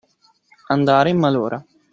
[0.69, 1.63] Andare in malora.